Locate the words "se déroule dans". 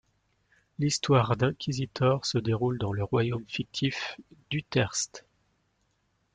2.25-2.91